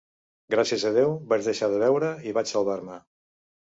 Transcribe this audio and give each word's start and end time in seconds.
Gràcies 0.53 0.85
a 0.89 0.91
Déu 0.95 1.13
vaig 1.33 1.45
deixar 1.49 1.69
de 1.75 1.81
beure 1.85 2.09
i 2.31 2.35
vaig 2.39 2.51
salvar-me. 2.57 2.99